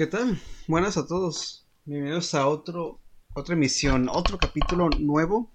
[0.00, 0.40] ¿Qué tal?
[0.66, 1.68] Buenas a todos.
[1.84, 3.02] Bienvenidos a otro,
[3.34, 5.52] otra emisión, otro capítulo nuevo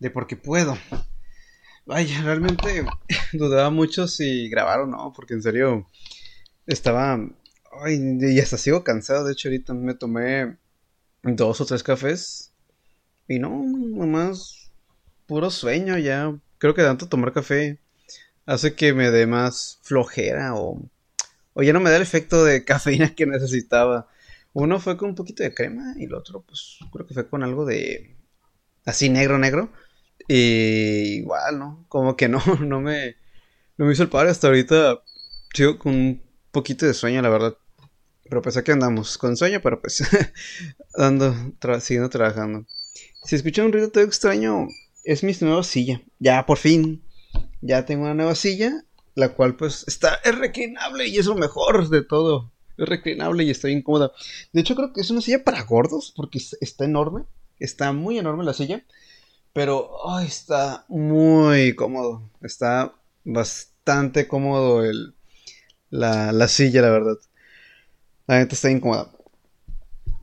[0.00, 0.76] de Porque Puedo.
[1.86, 2.84] Vaya, realmente
[3.32, 5.86] dudaba mucho si grabar o no, porque en serio
[6.66, 7.16] estaba...
[7.80, 9.24] Ay, y hasta sigo cansado.
[9.24, 10.58] De hecho, ahorita me tomé
[11.22, 12.52] dos o tres cafés
[13.28, 14.72] y no, nomás
[15.26, 16.36] puro sueño ya.
[16.58, 17.78] Creo que tanto tomar café
[18.46, 20.90] hace que me dé más flojera o
[21.58, 24.08] o ya no me da el efecto de cafeína que necesitaba.
[24.52, 27.42] Uno fue con un poquito de crema y el otro, pues, creo que fue con
[27.42, 28.14] algo de
[28.84, 29.72] así negro, negro.
[30.28, 31.86] Y igual, ¿no?
[31.88, 33.16] Como que no, no me,
[33.78, 35.02] no me hizo el padre hasta ahorita.
[35.54, 37.56] Sigo con un poquito de sueño, la verdad.
[38.28, 40.02] Pero pues aquí andamos, con sueño, pero pues
[40.94, 41.34] ando,
[41.80, 42.66] siguiendo trabajando.
[43.24, 44.68] Si escuchan un ruido todo extraño,
[45.04, 46.02] es mi nueva silla.
[46.18, 47.02] Ya, por fin,
[47.62, 48.84] ya tengo una nueva silla
[49.16, 52.52] la cual pues está, es reclinable y es lo mejor de todo.
[52.76, 54.12] Es reclinable y está incómoda.
[54.52, 57.24] De hecho creo que es una silla para gordos porque está enorme.
[57.58, 58.84] Está muy enorme la silla.
[59.54, 62.30] Pero está muy cómodo.
[62.42, 62.92] Está
[63.24, 65.14] bastante cómodo el,
[65.88, 67.16] la, la silla, la verdad.
[68.26, 69.10] La gente está incómoda.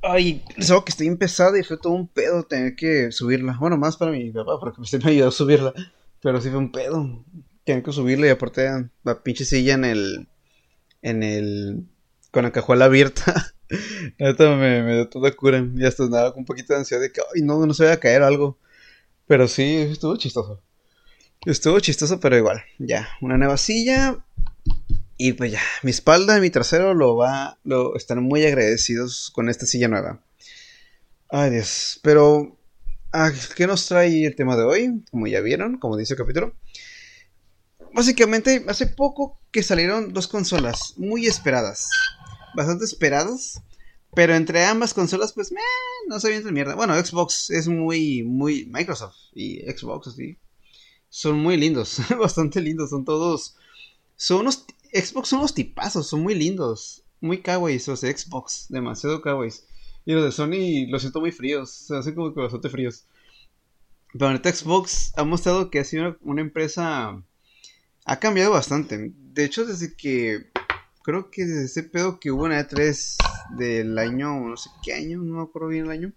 [0.04, 3.58] Ay, algo que está bien pesada y fue todo un pedo tener que subirla.
[3.60, 5.74] Bueno, más para mi papá, porque me ayudó a subirla.
[6.22, 7.26] Pero sí fue un pedo.
[7.64, 10.28] Tienen que subirle y aparte la pinche silla en el.
[11.02, 11.88] En el.
[12.32, 13.54] Con la cajuela abierta.
[14.18, 15.66] Esto me, me dio toda cura.
[15.76, 17.96] Y hasta nada con un poquito de ansiedad de que, ay, no, no se vaya
[17.96, 18.58] a caer algo.
[19.28, 20.62] Pero sí, estuvo chistoso.
[21.46, 22.64] Estuvo chistoso, pero igual.
[22.80, 24.26] Ya, una nueva silla.
[25.18, 27.60] Y pues ya, mi espalda y mi trasero lo va.
[27.64, 30.22] Lo, están muy agradecidos con esta silla nueva.
[31.30, 32.00] Ay, Dios.
[32.04, 32.58] Pero.
[33.14, 35.04] Ah, ¿Qué nos trae el tema de hoy?
[35.12, 36.56] Como ya vieron, como dice el capítulo
[37.94, 41.90] básicamente, hace poco que salieron dos consolas muy esperadas.
[42.56, 43.62] Bastante esperadas.
[44.16, 45.60] Pero entre ambas consolas, pues, meh,
[46.08, 46.76] no se de mierda.
[46.76, 48.66] Bueno, Xbox es muy, muy.
[48.66, 50.38] Microsoft y Xbox, así.
[51.10, 52.00] Son muy lindos.
[52.20, 52.92] bastante lindos.
[52.92, 53.56] Son todos.
[54.16, 54.66] Son unos.
[54.94, 56.08] Xbox son unos tipazos.
[56.08, 57.04] Son muy lindos.
[57.22, 58.68] Muy kawaiis los de Xbox.
[58.70, 59.66] Demasiado kawaiis.
[60.06, 61.72] Y los de Sony los siento muy fríos.
[61.72, 63.06] Se hacen como que bastante fríos.
[64.12, 67.24] Pero en Xbox ha mostrado que ha sido una empresa
[68.06, 69.12] ha cambiado bastante.
[69.16, 70.52] De hecho, desde que.
[71.04, 73.18] Creo que desde ese pedo que hubo en E3
[73.58, 74.40] del año.
[74.40, 76.14] No sé qué año, no me acuerdo bien el año.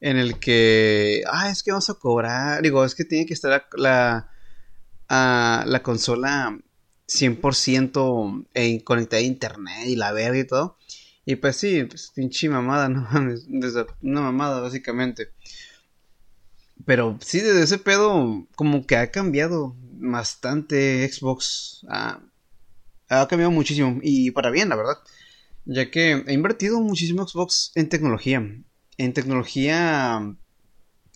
[0.00, 1.22] En el que.
[1.30, 2.62] Ah, es que vamos a cobrar.
[2.62, 4.30] Digo, es que tiene que estar la.
[5.08, 6.58] la, la consola
[7.08, 10.78] 100% en, conectada a internet y la verga y todo.
[11.24, 13.08] Y pues sí, pues pinche mamada, no.
[14.02, 15.30] Una mamada, básicamente.
[16.86, 21.84] Pero sí, desde ese pedo, como que ha cambiado bastante Xbox.
[21.88, 22.20] Ha,
[23.28, 23.98] cambiado muchísimo.
[24.02, 24.98] Y para bien, la verdad.
[25.64, 28.42] Ya que he invertido muchísimo Xbox en tecnología.
[28.96, 30.34] En tecnología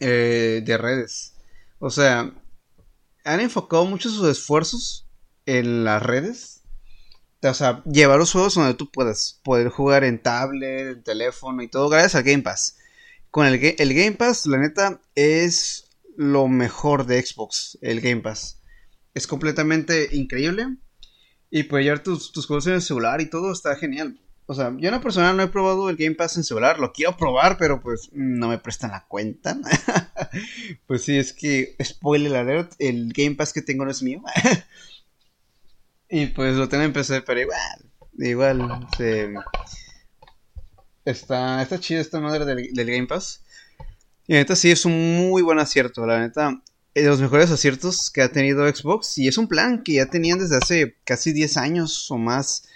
[0.00, 1.34] eh, de redes.
[1.78, 2.32] O sea,
[3.24, 5.08] han enfocado mucho sus esfuerzos
[5.46, 6.62] en las redes.
[7.42, 9.40] O sea, llevar los juegos donde tú puedas.
[9.42, 12.76] Poder jugar en tablet, en teléfono y todo gracias al Game Pass.
[13.36, 18.62] Con el, Game Pass, la neta, es lo mejor de Xbox, el Game Pass
[19.12, 20.78] es completamente increíble.
[21.50, 24.18] Y puedes llevar tus, tus juegos en el celular y todo está genial.
[24.46, 26.94] O sea, yo en lo personal no he probado el Game Pass en celular, lo
[26.94, 29.58] quiero probar, pero pues no me prestan la cuenta.
[30.86, 34.22] pues sí, es que, spoiler alert, el Game Pass que tengo no es mío.
[36.08, 39.34] y pues lo tengo en PC, pero igual, igual, se...
[41.06, 43.42] está, está chida esta madre del, del Game Pass.
[44.26, 46.60] Y la neta sí es un muy buen acierto, la neta
[47.02, 50.38] de los mejores aciertos que ha tenido Xbox y es un plan que ya tenían
[50.38, 52.66] desde hace casi 10 años o más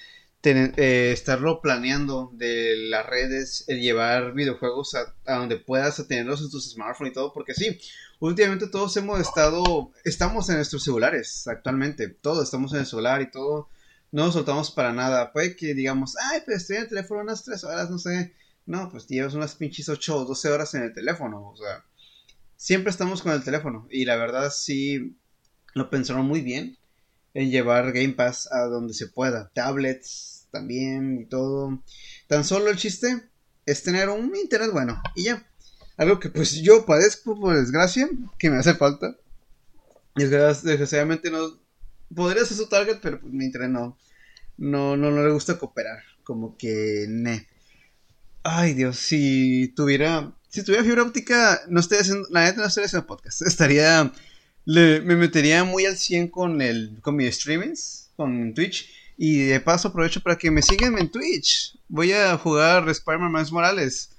[0.42, 6.70] eh, estarlo planeando de las redes, el llevar videojuegos a, donde puedas tenerlos en tus
[6.70, 7.78] smartphones y todo, porque sí,
[8.20, 13.30] últimamente todos hemos estado, estamos en nuestros celulares actualmente, todos estamos en el celular y
[13.30, 13.68] todo,
[14.12, 17.44] no nos soltamos para nada, puede que digamos, ay, pues estoy en el teléfono unas
[17.44, 18.34] 3 horas, no sé,
[18.66, 21.84] no, pues llevas unas pinches 8 o 12 horas en el teléfono, o sea
[22.60, 23.88] siempre estamos con el teléfono.
[23.90, 25.16] Y la verdad sí
[25.74, 26.76] lo pensaron muy bien
[27.32, 29.50] en llevar Game Pass a donde se pueda.
[29.54, 31.82] Tablets también y todo.
[32.28, 33.30] Tan solo el chiste
[33.64, 35.02] es tener un internet bueno.
[35.16, 35.46] Y ya.
[35.96, 38.08] Algo que pues yo padezco por desgracia,
[38.38, 39.16] que me hace falta.
[40.14, 41.59] Desgraciadamente no...
[42.14, 43.96] Podría ser su target, pero pues mi internet no,
[44.58, 46.02] no, no, no le gusta cooperar.
[46.22, 47.06] Como que...
[47.08, 47.46] Ne.
[48.42, 52.84] Ay Dios, si tuviera si tuviera fibra óptica, no estoy haciendo, la neta no estoy
[52.84, 53.42] haciendo podcast.
[53.42, 54.12] Estaría,
[54.66, 58.90] me metería muy al 100 con el, con mis streamings, con Twitch.
[59.16, 61.78] Y de paso aprovecho para que me sigan en Twitch.
[61.88, 64.10] Voy a jugar Spider-Man Miles Morales.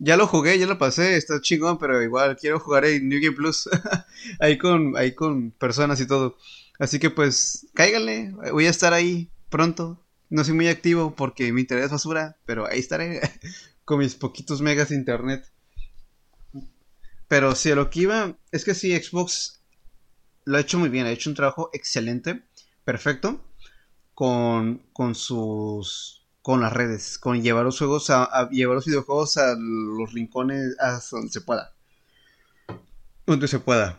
[0.00, 3.36] Ya lo jugué, ya lo pasé, está chingón, pero igual quiero jugar en New Game
[3.36, 3.68] Plus.
[4.40, 6.38] ahí con ahí con personas y todo.
[6.78, 10.04] Así que pues, cáigale, voy a estar ahí pronto.
[10.30, 13.20] No soy muy activo porque mi internet es basura, pero ahí estaré
[13.84, 15.50] con mis poquitos megas de internet.
[17.26, 19.60] Pero si a lo que iba, es que sí, Xbox
[20.44, 22.42] lo ha hecho muy bien, ha hecho un trabajo excelente,
[22.84, 23.44] perfecto,
[24.14, 29.54] con, con sus con las redes, con llevar los juegos a, llevar los videojuegos a
[29.58, 31.74] los rincones hasta donde se pueda.
[33.26, 33.98] Donde se pueda.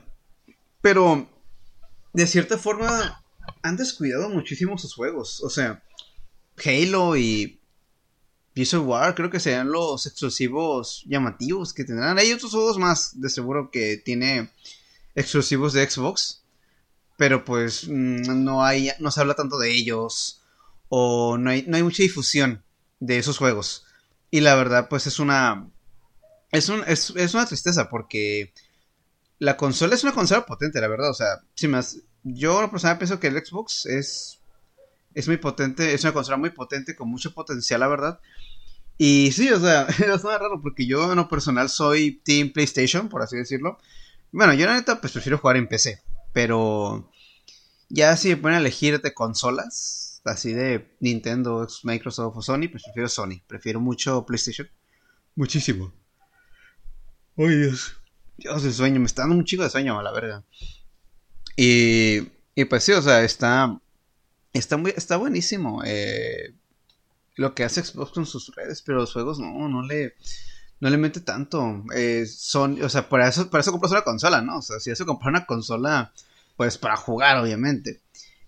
[0.82, 1.30] Pero
[2.14, 3.24] de cierta forma
[3.62, 5.42] han descuidado muchísimo sus juegos.
[5.44, 5.84] O sea,
[6.64, 7.60] Halo y
[8.56, 12.18] Gears of War creo que serían los exclusivos llamativos que tendrán.
[12.18, 14.52] Hay otros juegos más, de seguro, que tiene
[15.16, 16.44] exclusivos de Xbox.
[17.18, 20.42] Pero pues mm, no hay, no se habla tanto de ellos.
[20.90, 22.64] O no hay, no hay mucha difusión
[23.00, 23.86] de esos juegos.
[24.32, 25.70] Y la verdad, pues es una.
[26.52, 28.54] Es, un, es, es una tristeza porque
[29.40, 31.10] la consola es una consola potente, la verdad.
[31.10, 34.40] O sea, sin más, yo personalmente pienso que el Xbox es,
[35.14, 38.20] es muy potente, es una consola muy potente, con mucho potencial, la verdad.
[38.98, 43.10] Y sí, o sea, es bastante raro porque yo en lo personal soy Team PlayStation,
[43.10, 43.80] por así decirlo.
[44.32, 46.02] Bueno, yo la neta pues prefiero jugar en PC,
[46.34, 47.10] pero
[47.88, 52.84] ya si me ponen a elegir de consolas, así de Nintendo, Microsoft o Sony, pues
[52.84, 54.70] prefiero Sony, prefiero mucho PlayStation.
[55.36, 55.94] Muchísimo.
[57.38, 57.99] Ay, Dios.
[58.40, 60.44] Dios, el sueño, me está dando un chico de sueño, a la verga.
[61.56, 62.20] Y,
[62.56, 63.80] y pues sí, o sea, está,
[64.54, 66.56] está, muy, está buenísimo eh,
[67.36, 70.16] lo que hace Xbox con sus redes, pero los juegos no, no le,
[70.80, 71.84] no le mete tanto.
[71.96, 74.58] Eh, son, o sea, para eso, para eso compras una consola, ¿no?
[74.58, 76.14] O sea, si eso comprar una consola,
[76.58, 78.02] pues para jugar, obviamente.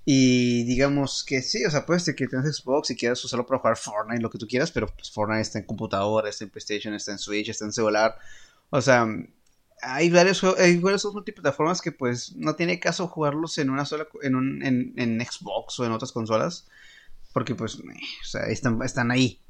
[0.03, 3.77] Y digamos que sí, o sea, puedes que tienes Xbox y quieras usarlo para jugar
[3.77, 7.11] Fortnite, lo que tú quieras, pero pues Fortnite está en computadora, está en PlayStation, está
[7.11, 8.17] en Switch, está en celular.
[8.71, 9.05] O sea,
[9.81, 14.63] hay varios hay varios multiplataformas que pues no tiene caso jugarlos en una sola en,
[14.63, 16.68] en, en Xbox o en otras consolas
[17.33, 19.42] porque pues o sea, están, están ahí.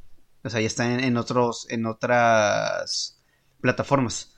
[0.43, 3.19] O sea ya están en, otros en otras
[3.59, 4.35] plataformas.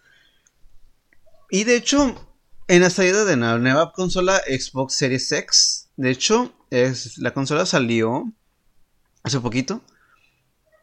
[1.50, 2.30] Y de hecho
[2.68, 7.66] en la salida de la nueva consola Xbox Series X de hecho es la consola
[7.66, 8.32] salió
[9.24, 9.82] hace poquito.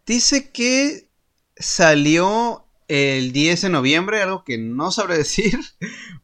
[0.06, 1.08] Dice que
[1.56, 5.58] salió el 10 de noviembre, algo que no sabré decir,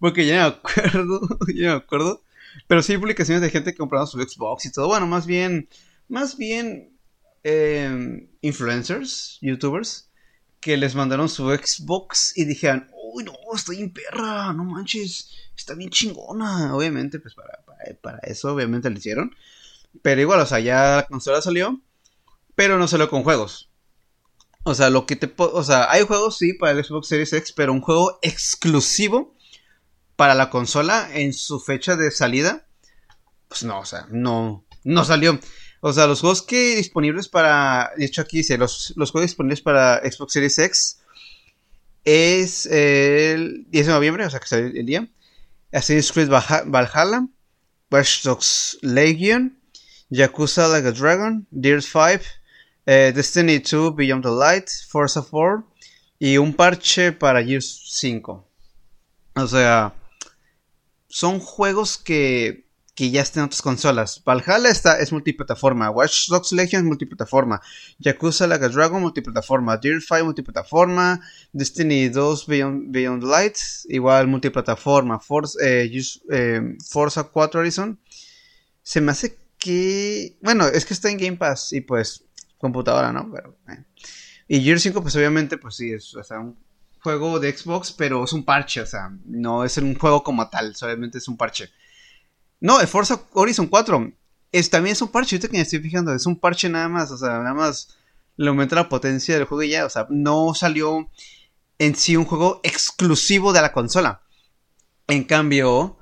[0.00, 1.20] porque ya me acuerdo,
[1.54, 2.22] ya me acuerdo.
[2.66, 4.88] Pero sí publicaciones de gente comprando su Xbox y todo.
[4.88, 5.68] Bueno, más bien,
[6.08, 6.98] más bien
[7.44, 10.10] em, influencers, youtubers,
[10.60, 15.74] que les mandaron su Xbox y dijeron, uy, no, estoy en perra, no manches, está
[15.74, 16.74] bien chingona.
[16.74, 19.36] Obviamente, pues para, para, para eso, obviamente lo hicieron.
[20.02, 21.80] Pero igual, o sea, ya la consola salió,
[22.56, 23.70] pero no salió con juegos.
[24.68, 27.52] O sea, lo que te o sea, hay juegos sí para el Xbox Series X,
[27.52, 29.32] pero un juego exclusivo
[30.16, 32.66] para la consola en su fecha de salida,
[33.46, 35.38] pues no, o sea, no no salió.
[35.80, 39.60] O sea, los juegos que disponibles para, de hecho aquí dice, los, los juegos disponibles
[39.60, 40.98] para Xbox Series X
[42.04, 45.08] es el 10 de noviembre, o sea que sale el día.
[45.72, 47.28] Assassin's Creed Valhalla,
[47.92, 49.60] Watch Dogs Legion,
[50.10, 52.24] Yakuza Like a Dragon, Gears 5,
[52.86, 55.66] eh, Destiny 2, Beyond the Light, Forza 4
[56.18, 58.48] y un parche para Gears 5.
[59.34, 59.92] O sea,
[61.08, 64.22] son juegos que, que ya están en otras consolas.
[64.24, 65.90] Valhalla está, es multiplataforma.
[65.90, 67.60] Watch Dogs Legion es multiplataforma.
[67.98, 69.78] Yakuza Like a Dragon multiplataforma.
[69.82, 71.20] Gears 5 multiplataforma.
[71.52, 75.18] Destiny 2 Beyond, Beyond the Light igual multiplataforma.
[75.18, 75.90] Forza, eh,
[76.30, 77.98] eh, Forza 4 Horizon.
[78.82, 80.36] Se me hace que...
[80.40, 82.25] Bueno, es que está en Game Pass y pues
[82.58, 83.30] computadora, ¿no?
[83.32, 83.84] Pero, eh.
[84.48, 86.56] Y Gear 5, pues obviamente, pues sí, es un
[87.00, 90.74] juego de Xbox, pero es un parche, o sea, no es un juego como tal,
[90.74, 91.70] solamente es un parche.
[92.60, 94.12] No, el Forza Horizon 4
[94.52, 97.10] es, también es un parche, ahorita que me estoy fijando, es un parche nada más,
[97.10, 97.96] o sea, nada más
[98.36, 101.10] le aumenta la potencia del juego y ya, o sea, no salió
[101.78, 104.22] en sí un juego exclusivo de la consola.
[105.08, 105.98] En cambio,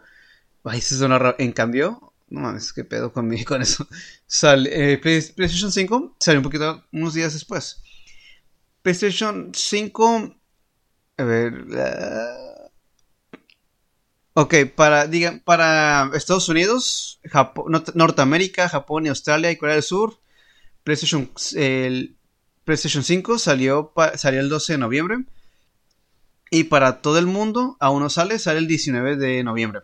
[0.64, 3.86] ay, se suena En cambio, no mames, qué pedo conmigo con eso.
[4.26, 7.82] Sale, eh, PlayStation 5 salió un poquito, unos días después.
[8.82, 10.36] PlayStation 5.
[11.16, 11.64] A ver.
[14.34, 17.20] ok, para, digan, para Estados Unidos,
[17.94, 20.18] Norteamérica, Japón y Australia y Corea del Sur,
[20.82, 22.16] PlayStation, el
[22.64, 25.24] PlayStation 5 salió, salió el 12 de noviembre.
[26.50, 29.80] Y para todo el mundo, aún no sale, sale el 19 de noviembre.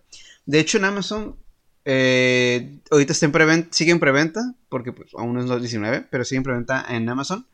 [0.46, 1.36] De hecho, en Amazon
[1.84, 6.24] Eh, ahorita está en preventa, sigue en preventa, porque pues aún es los 19, pero
[6.24, 7.46] sigue en preventa en Amazon.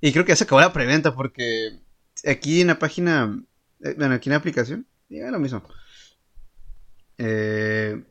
[0.00, 1.78] Y creo que ya se acabó la preventa porque
[2.26, 3.42] aquí en la página,
[3.80, 5.62] eh, bueno, aquí en la aplicación, ya lo mismo.
[7.18, 8.02] Eh,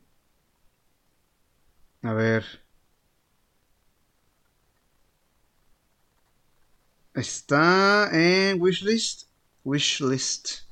[2.03, 2.45] a ver.
[7.13, 9.27] Está en wishlist.
[9.63, 10.63] Wishlist.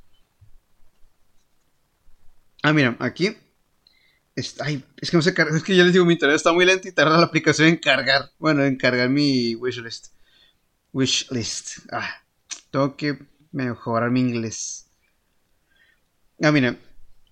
[2.63, 3.35] Ah, mira, aquí.
[4.39, 5.57] Está, es que no sé cargar.
[5.57, 7.77] Es que ya les digo, mi internet está muy lento y tarda la aplicación en
[7.77, 8.31] cargar.
[8.39, 10.13] Bueno, en cargar mi wishlist.
[10.93, 11.79] Wishlist.
[11.91, 12.09] Ah,
[12.71, 13.19] tengo que
[13.51, 14.89] mejorar mi inglés.
[16.41, 16.77] Ah, mira.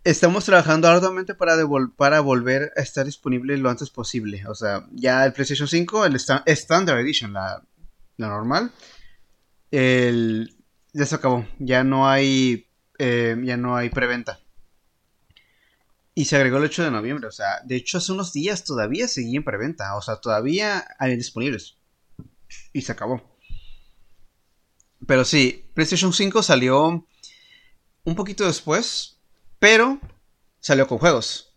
[0.04, 1.56] Estamos trabajando arduamente para,
[1.98, 4.46] para volver a estar disponible lo antes posible.
[4.48, 7.62] O sea, ya el PlayStation 5, el Standard Edition, la,
[8.16, 8.72] la normal,
[9.70, 11.46] ya se acabó.
[11.60, 14.40] Ya no hay, eh, ya no hay preventa.
[16.18, 17.28] Y se agregó el 8 de noviembre.
[17.28, 19.96] O sea, de hecho, hace unos días todavía seguía en preventa.
[19.96, 21.78] O sea, todavía hay disponibles.
[22.74, 23.38] Y se acabó.
[25.06, 27.08] Pero sí, PlayStation 5 salió
[28.04, 29.20] un poquito después.
[29.60, 30.00] Pero
[30.60, 31.54] salió con juegos.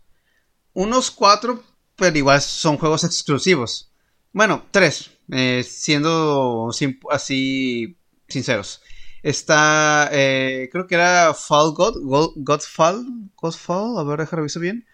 [0.74, 1.64] Unos cuatro,
[1.96, 3.90] pero igual son juegos exclusivos.
[4.30, 5.10] Bueno, tres.
[5.32, 6.68] Eh, siendo
[7.10, 7.98] así
[8.28, 8.82] sinceros.
[9.22, 13.04] Está, eh, creo que era Fall God, God, Godfall,
[13.36, 14.86] Godfall, a ver, reviso bien.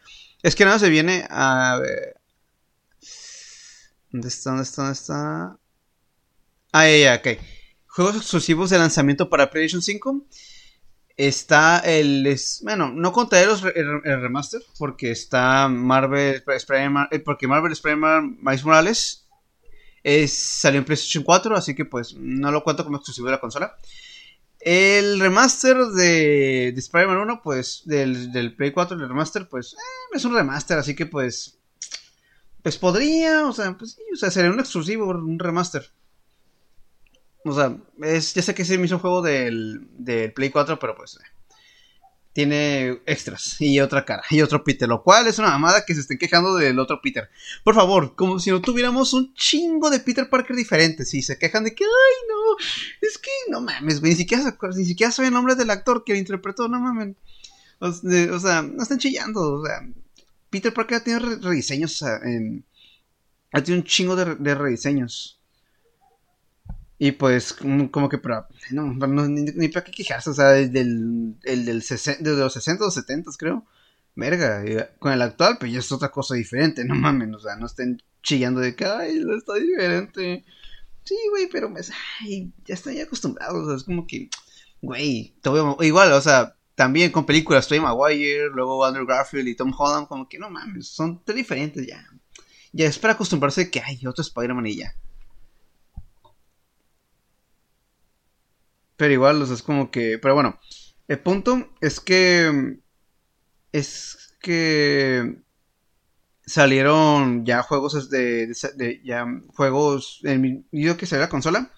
[0.42, 2.20] Es que nada se viene a ver.
[4.10, 4.50] ¿Dónde está?
[4.50, 4.82] ¿Dónde está?
[4.82, 5.58] ¿Dónde está?
[6.72, 7.40] Ah, ya, ya, ok.
[7.86, 10.26] Juegos exclusivos de lanzamiento para PlayStation 5.
[11.16, 12.38] Está el.
[12.62, 14.60] bueno, no contaré el, remaster.
[14.78, 17.08] Porque está Marvel Spider-Man.
[17.10, 19.26] Eh, porque Marvel Spider-Man Miles Morales.
[20.02, 21.56] Es, salió en PlayStation 4.
[21.56, 23.76] Así que pues no lo cuento como exclusivo de la consola.
[24.68, 30.24] El remaster de, de Spider-Man 1, pues, del, Play 4, el remaster, pues, eh, es
[30.24, 31.60] un remaster, así que pues,
[32.64, 35.88] pues podría, o sea, pues sí, o sea, sería un exclusivo, un remaster.
[37.44, 40.96] O sea, es, ya sé que es el mismo juego del, del Play 4, pero
[40.96, 41.35] pues, eh,
[42.36, 46.02] tiene extras y otra cara y otro Peter, lo cual es una mamada que se
[46.02, 47.30] estén quejando del otro Peter.
[47.64, 51.64] Por favor, como si no tuviéramos un chingo de Peter Parker diferentes y se quejan
[51.64, 55.54] de que, ay, no, es que no mames, ni siquiera, ni siquiera sabe el nombre
[55.54, 57.16] del actor que lo interpretó, no mames.
[57.78, 59.88] O, sea, no están chillando, o sea,
[60.50, 65.40] Peter Parker ha tenido rediseños, ha tenido un chingo de, de rediseños.
[66.98, 68.94] Y pues, como que, pero, no,
[69.28, 71.82] ni, para qué quejarse, o sea, del, el del
[72.20, 73.66] de los 60 o 70, creo.
[74.14, 74.64] Verga,
[74.98, 78.02] con el actual, pues ya es otra cosa diferente, no mames, o sea, no estén
[78.22, 80.42] chillando de que, ay, está diferente.
[81.04, 84.30] Sí, güey, pero pues, ay, ya estoy acostumbrado, o sea, es como que,
[84.80, 85.34] güey,
[85.80, 90.28] igual, o sea, también con películas, Tobey Maguire, luego Andrew Garfield y Tom Holland, como
[90.28, 92.06] que no mames, son diferentes ya.
[92.72, 94.94] Ya es para acostumbrarse que hay otro Spider-Man y ya.
[98.96, 100.18] Pero igual, o sea, es como que.
[100.18, 100.58] Pero bueno,
[101.08, 102.78] el punto es que.
[103.72, 105.36] Es que.
[106.46, 108.54] Salieron ya juegos de.
[109.04, 110.20] ya juegos.
[110.24, 111.70] En el video que salió la consola.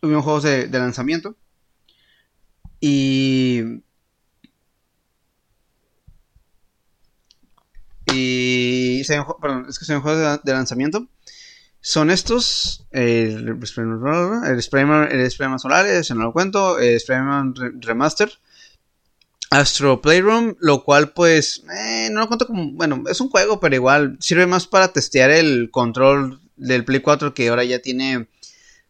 [0.00, 1.36] Tuvieron juegos de, lanzamiento.
[2.80, 3.62] Y.
[8.12, 9.02] Y.
[9.40, 11.08] Perdón, es que se juegos de lanzamiento
[11.86, 18.28] son estos, el Spider-Man el Spider Solares, no lo cuento, el Spider-Man Remaster,
[19.50, 23.76] Astro Playroom, lo cual pues eh, no lo cuento como, bueno, es un juego, pero
[23.76, 28.26] igual sirve más para testear el control del Play 4 que ahora ya tiene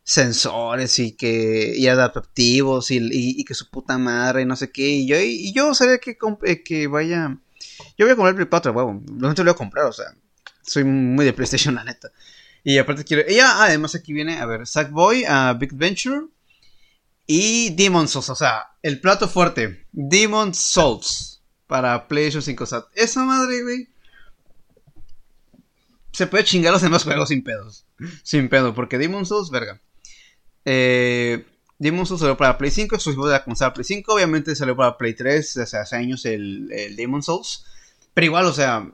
[0.03, 4.89] sensores y que y adaptativos y, que su puta madre y no sé qué.
[4.89, 7.37] Y yo y, yo sabía que, eh, que vaya
[7.99, 9.03] yo voy a comprar el Play 4 huevo.
[9.05, 10.07] Te lo voy a comprar o sea
[10.63, 12.11] soy muy de PlayStation la neta
[12.67, 13.23] y aparte quiero.
[13.29, 16.27] Ella, además, aquí viene, a ver, Sackboy, a Big Venture
[17.25, 18.29] y Demon Souls.
[18.29, 22.65] O sea, el plato fuerte: Demon Souls para PlayStation 5.
[22.65, 23.89] O esa madre, güey.
[26.11, 27.87] Se puede chingar los demás juegos sin pedos.
[28.25, 29.81] Sin pedo, porque Demon Souls, verga.
[30.65, 31.47] Eh,
[31.79, 34.13] Demon Souls salió para Play 5, exclusivo de la consola Play 5.
[34.13, 37.65] Obviamente salió para Play 3, o sea, hace años el, el Demon Souls.
[38.13, 38.91] Pero igual, o sea,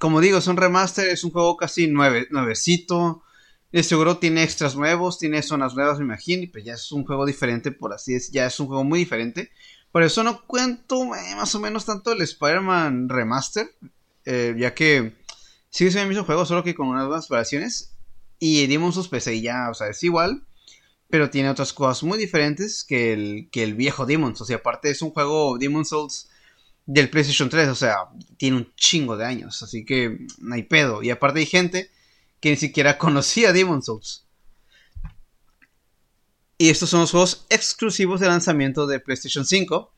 [0.00, 3.22] como digo, es un remaster, es un juego casi nueve, nuevecito.
[3.70, 7.04] De seguro tiene extras nuevos, tiene zonas nuevas, me imagino, y pues ya es un
[7.04, 9.50] juego diferente, por así es, ya es un juego muy diferente.
[9.92, 13.74] Por eso no cuento eh, más o menos tanto el Spider-Man Remaster,
[14.24, 15.18] eh, ya que
[15.68, 17.94] sigue siendo el mismo juego, solo que con unas nuevas variaciones.
[18.38, 20.46] Y dimos sus PC y ya, o sea, es igual,
[21.10, 24.40] pero tiene otras cosas muy diferentes que el, que el viejo Demons.
[24.40, 26.29] O sea, aparte es un juego Demon Souls
[26.92, 31.04] del PlayStation 3, o sea, tiene un chingo de años, así que no hay pedo.
[31.04, 31.88] Y aparte hay gente
[32.40, 34.26] que ni siquiera conocía Demon Souls.
[36.58, 39.94] Y estos son los juegos exclusivos de lanzamiento de PlayStation 5.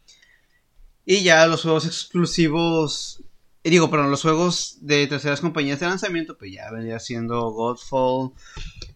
[1.07, 3.25] Y ya los juegos exclusivos,
[3.65, 8.33] digo, perdón, los juegos de terceras compañías de lanzamiento, pues ya vendría siendo Godfall,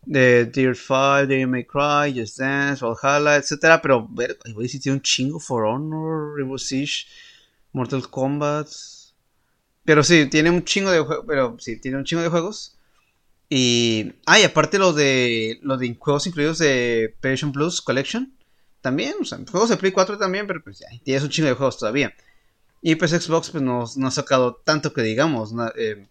[0.05, 3.81] de Dear 5, Devil May Cry, Just Dance, Valhalla, etc.
[3.83, 7.07] Pero, ver, voy a decir, un chingo For Honor, Rainbow Siege.
[7.77, 8.69] Mortal Kombat.
[9.85, 11.25] Pero sí, tiene un chingo de juegos.
[11.29, 12.79] Pero sí, tiene un chingo de juegos.
[13.51, 14.15] Y.
[14.25, 15.59] Ah, aparte lo de.
[15.63, 18.33] Lo de juegos incluidos de PlayStation Plus Collection.
[18.81, 21.55] También, o sea, juegos de Play 4 también, pero pues ya, tienes un chingo de
[21.55, 22.15] juegos todavía.
[22.81, 25.53] Y pues Xbox pues no, no ha sacado tanto que digamos.
[25.77, 26.07] Eh,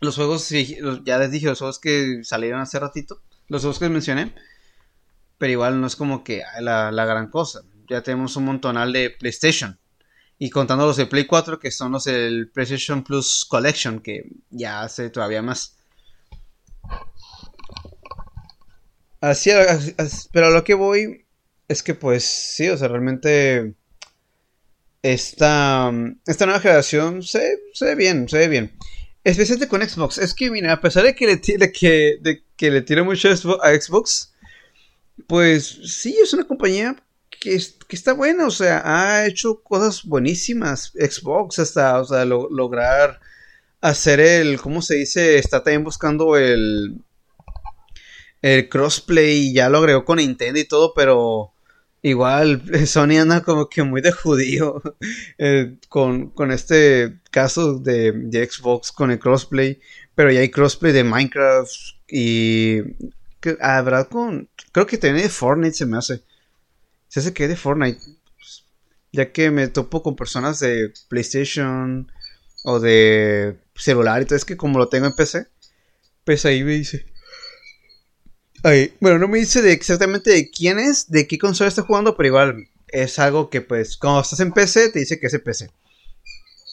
[0.00, 0.50] los juegos,
[1.04, 3.22] ya les dije, los juegos que salieron hace ratito.
[3.48, 4.34] Los juegos que mencioné.
[5.38, 7.62] Pero igual no es como que la, la gran cosa.
[7.88, 9.78] Ya tenemos un montonal de PlayStation.
[10.44, 14.82] Y contando los de Play 4, que son los del PlayStation Plus Collection, que ya
[14.82, 15.76] hace todavía más.
[19.20, 19.52] Así,
[20.32, 21.26] pero a lo que voy
[21.68, 23.74] es que pues sí, o sea, realmente
[25.00, 25.92] esta,
[26.26, 28.76] esta nueva generación se, se ve bien, se ve bien.
[29.22, 30.18] Especialmente con Xbox.
[30.18, 33.28] Es que, mira, a pesar de que le, tire, que, de que le tire mucho
[33.28, 34.34] a Xbox,
[35.28, 36.96] pues sí, es una compañía
[37.42, 37.56] que,
[37.88, 40.92] está bueno, o sea, ha hecho cosas buenísimas.
[40.94, 43.20] Xbox hasta, o sea, lograr
[43.80, 45.38] hacer el, ¿cómo se dice?
[45.38, 47.02] Está también buscando el,
[48.42, 51.52] el crossplay, ya lo agregó con Nintendo y todo, pero
[52.02, 54.80] igual Sony anda como que muy de judío
[55.38, 59.80] eh, con, con, este caso de, de, Xbox con el crossplay,
[60.14, 61.72] pero ya hay crossplay de Minecraft
[62.08, 62.78] y...
[63.60, 64.48] habrá ah, con...
[64.70, 66.22] Creo que tiene Fortnite se me hace
[67.12, 68.00] se hace que de Fortnite.
[69.12, 72.10] Ya que me topo con personas de PlayStation
[72.64, 74.36] o de celular y todo.
[74.36, 75.46] Es que como lo tengo en PC,
[76.24, 77.04] pues ahí me dice.
[78.62, 82.16] Ahí, bueno, no me dice de exactamente de quién es, de qué consola está jugando,
[82.16, 85.70] pero igual es algo que pues cuando estás en PC te dice que es PC.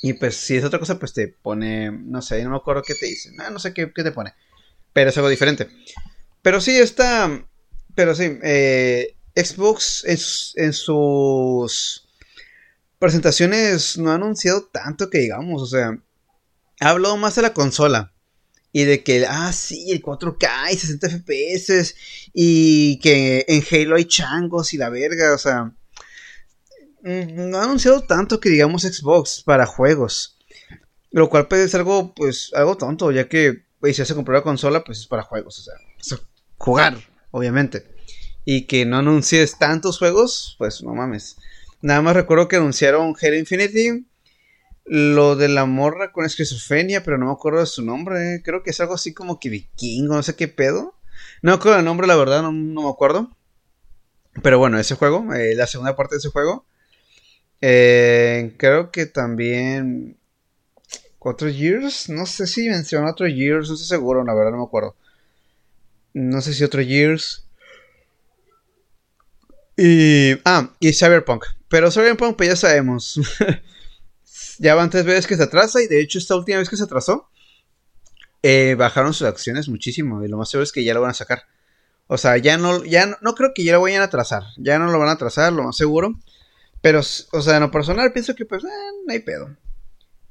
[0.04, 2.96] Y pues si es otra cosa, pues te pone, no sé, no me acuerdo qué
[2.96, 3.32] te dice.
[3.34, 4.34] No, no sé qué, qué te pone.
[4.94, 5.68] Pero es algo diferente.
[6.42, 7.46] Pero sí está,
[7.94, 10.04] pero sí, eh, Xbox
[10.56, 12.08] en, sus
[12.98, 15.98] presentaciones no ha anunciado tanto que digamos, o sea,
[16.80, 18.14] ha hablado más de la consola
[18.72, 21.96] y de que, ah, sí, el 4K y 60 FPS
[22.34, 25.74] y que en Halo hay changos y la verga, o sea,
[27.02, 30.38] no ha anunciado tanto que digamos Xbox para juegos,
[31.12, 34.44] lo cual puede ser algo, pues, algo tonto, ya que, pues, si se compró la
[34.44, 36.20] consola, pues es para juegos, o sea,
[36.58, 36.98] jugar,
[37.32, 37.99] obviamente
[38.46, 41.38] y que no anuncies tantos juegos, pues no mames.
[41.82, 44.06] Nada más recuerdo que anunciaron Halo Infinity,
[44.86, 48.42] lo de la morra con esquizofrenia, pero no me acuerdo de su nombre.
[48.44, 50.96] Creo que es algo así como que vikingo, no sé qué pedo.
[51.42, 53.30] No me acuerdo el nombre, la verdad, no, me acuerdo.
[54.44, 56.66] Pero bueno, ese juego, eh, la segunda parte de ese juego.
[57.62, 60.18] Eh, creo que también.
[61.20, 62.10] ¿Cuatro Years?
[62.10, 64.96] No sé si menciona otro Years, no estoy seguro, la verdad no me acuerdo.
[66.14, 67.46] No sé si otro Years.
[69.80, 70.38] Y.
[70.44, 71.46] Ah, y Cyberpunk.
[71.70, 73.20] Pero Cyberpunk, pues ya sabemos.
[74.60, 75.82] ya van tres veces que se atrasa.
[75.82, 77.30] Y de hecho, esta última vez que se atrasó.
[78.44, 80.24] Eh, bajaron sus acciones muchísimo.
[80.24, 81.44] Y lo más seguro es que ya lo van a sacar.
[82.08, 84.44] O sea, ya no, ya no, creo que ya lo vayan a atrasar.
[84.58, 86.20] Ya no lo van a atrasar, lo más seguro.
[86.82, 88.68] Pero, o sea, en lo personal pienso que pues, eh,
[89.06, 89.56] no hay pedo.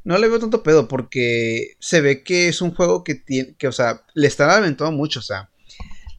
[0.04, 3.68] No le veo tanto pedo porque se ve que es un juego que tiene, que,
[3.68, 5.48] o sea, le están aventando mucho, o sea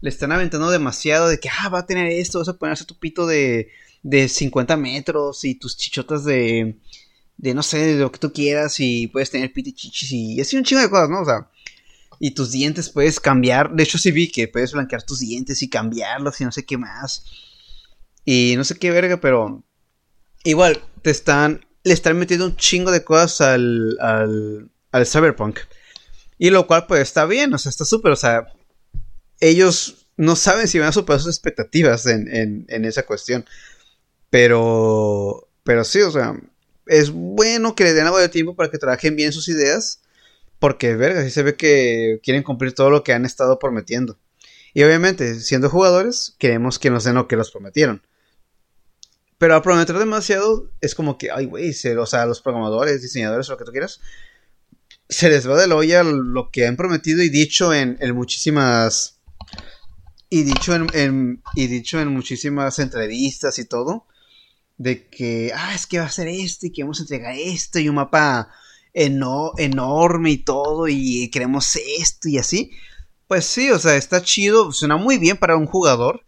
[0.01, 2.97] le están aventando demasiado de que, ah, va a tener esto, vas a ponerse tu
[2.97, 3.69] pito de,
[4.03, 6.77] de 50 metros y tus chichotas de,
[7.38, 10.41] de, no sé, de lo que tú quieras y puedes tener pito y chichis y
[10.41, 11.21] así un chingo de cosas, ¿no?
[11.21, 11.49] O sea,
[12.19, 15.69] y tus dientes puedes cambiar, de hecho sí vi que puedes blanquear tus dientes y
[15.69, 17.25] cambiarlos y no sé qué más.
[18.25, 19.63] Y no sé qué verga, pero
[20.43, 25.59] igual te están, le están metiendo un chingo de cosas al, al, al cyberpunk.
[26.38, 28.47] Y lo cual pues está bien, o sea, está súper, o sea,
[29.39, 33.45] ellos no saben si van a superar sus expectativas en, esa cuestión.
[34.30, 36.38] Pero, pero sí, o sea,
[36.86, 40.02] es bueno que le den algo de tiempo para que trabajen bien sus ideas.
[40.60, 44.19] Porque, verga, sí se ve que quieren cumplir todo lo que han estado prometiendo.
[44.73, 48.04] Y obviamente, siendo jugadores, queremos que nos den lo que nos prometieron.
[49.38, 53.58] Pero a prometer demasiado es como que, ay, güey, o sea, los programadores, diseñadores, lo
[53.58, 54.02] que tú quieras,
[55.08, 59.18] se les va de la olla lo que han prometido y dicho en muchísimas
[60.29, 64.05] y dicho en, y dicho en muchísimas entrevistas y todo,
[64.77, 67.79] de que, ah, es que va a ser este y que vamos a entregar esto
[67.79, 68.49] y un mapa
[68.93, 72.71] enorme y todo y queremos esto y así.
[73.27, 76.23] Pues sí, o sea, está chido, suena muy bien para un jugador,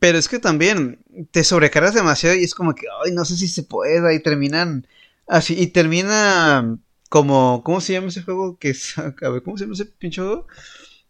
[0.00, 3.48] pero es que también te sobrecargas demasiado y es como que, ay, no sé si
[3.48, 4.86] se pueda y terminan
[5.26, 6.78] así, y termina
[7.10, 10.46] como, ¿cómo se llama ese juego que a ver, ¿cómo se llama ese pinche juego?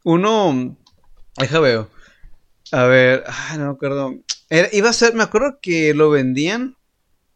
[0.05, 0.77] Uno,
[1.37, 1.91] deja veo.
[2.73, 4.15] A ver, ay, no me acuerdo.
[4.73, 6.77] iba a ser, me acuerdo que lo vendían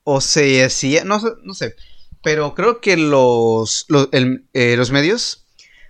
[0.04, 1.76] o se hacía, no, no sé,
[2.22, 5.46] pero creo que los, los, eh, los medios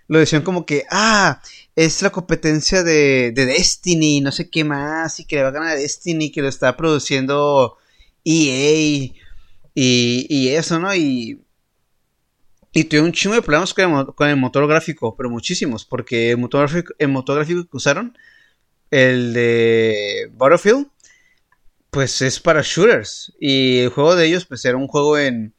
[0.08, 1.40] lo decían como que, ah,
[1.76, 5.52] es la competencia de, de Destiny, no sé qué más, y que le va a
[5.52, 7.78] ganar a Destiny, que lo está produciendo
[8.24, 9.12] EA
[9.74, 10.94] y, y eso, ¿no?
[10.94, 11.40] Y,
[12.72, 16.30] y tuve un chingo de problemas con el, con el, motor gráfico, pero muchísimos, porque
[16.30, 18.16] el motor, gráfico, el motor gráfico que usaron,
[18.92, 20.86] el de Battlefield,
[21.90, 23.32] pues es para shooters.
[23.40, 25.54] Y el juego de ellos, pues era un juego en,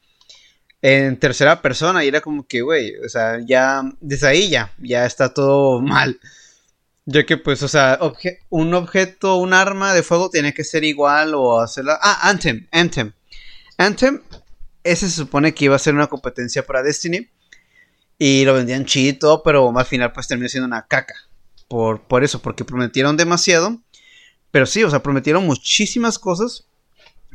[0.84, 5.06] en tercera persona y era como que, güey, o sea, ya desde ahí ya, ya
[5.06, 6.20] está todo mal.
[7.06, 8.00] Ya que pues, o sea,
[8.50, 12.00] un objeto, un arma de fuego tiene que ser igual o hacerla...
[12.02, 13.14] Ah, Anthem, Anthem.
[13.78, 14.22] Anthem,
[14.84, 17.30] ese se supone que iba a ser una competencia para Destiny.
[18.20, 21.16] Y lo vendían chido, pero al final pues terminó siendo una caca.
[21.68, 23.80] Por, por eso, porque prometieron demasiado.
[24.52, 26.66] Pero sí, o sea, prometieron muchísimas cosas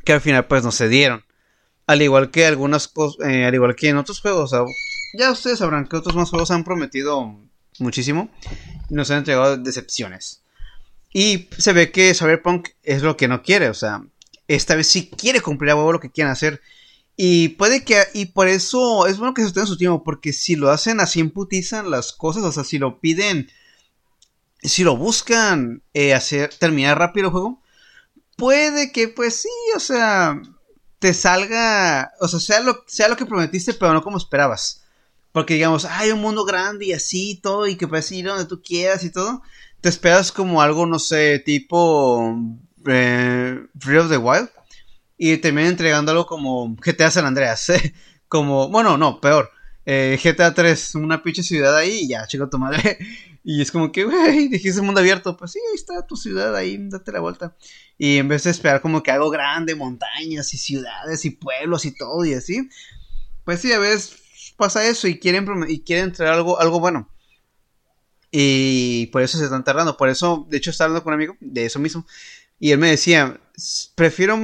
[0.04, 1.24] que al final pues no se dieron.
[1.86, 4.52] Al igual que algunas cosas, eh, al igual que en otros juegos,
[5.14, 7.38] ya ustedes sabrán que otros más juegos han prometido
[7.78, 8.30] muchísimo
[8.88, 10.42] y nos han entregado decepciones.
[11.12, 14.04] Y se ve que Cyberpunk es lo que no quiere, o sea,
[14.46, 16.60] esta vez sí quiere cumplir a huevo lo que quieren hacer.
[17.16, 20.56] Y puede que, y por eso es bueno que se en su tiempo, porque si
[20.56, 23.50] lo hacen así imputizan las cosas, o sea, si lo piden,
[24.62, 27.62] si lo buscan eh, hacer, terminar rápido el juego,
[28.36, 30.40] puede que pues sí, o sea,
[30.98, 34.84] te salga, o sea, sea lo, sea lo que prometiste, pero no como esperabas.
[35.32, 38.46] Porque digamos, hay un mundo grande y así y todo, y que puedes ir donde
[38.46, 39.42] tú quieras y todo.
[39.80, 42.36] Te esperas como algo, no sé, tipo
[42.86, 44.48] eh, Free of the Wild.
[45.16, 47.70] Y terminan entregándolo como GTA San Andreas.
[48.28, 49.50] como, bueno, no, peor.
[49.84, 52.98] Eh, GTA 3, una pinche ciudad ahí ya, chico tu madre.
[53.44, 55.36] Y es como que, güey, dijiste mundo abierto.
[55.36, 57.56] Pues sí, ahí está tu ciudad, ahí, date la vuelta.
[57.96, 61.94] Y en vez de esperar como que algo grande, montañas y ciudades y pueblos y
[61.94, 62.68] todo y así,
[63.44, 67.08] pues sí, a veces pasa eso y quieren, y quieren traer algo, algo bueno.
[68.30, 69.96] Y por eso se están tardando.
[69.96, 72.06] Por eso, de hecho, estaba hablando con un amigo de eso mismo.
[72.60, 73.40] Y él me decía,
[73.94, 74.38] prefiero,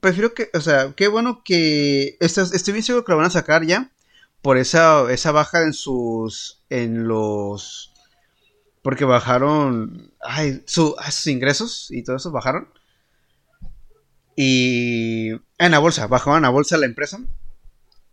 [0.00, 3.64] prefiero que, o sea, qué bueno que, estoy bien seguro que lo van a sacar
[3.66, 3.92] ya.
[4.42, 7.92] Por esa, esa baja en sus, en los,
[8.86, 10.94] porque bajaron, ay, sus
[11.26, 12.68] ingresos y todo eso bajaron.
[14.36, 17.18] Y en la bolsa, bajaron la bolsa la empresa.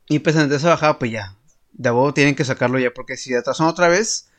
[0.10, 1.38] Y pues de esa bajada, pues ya.
[1.74, 2.92] De nuevo tienen que sacarlo ya.
[2.92, 4.32] Porque si atrasan otra vez,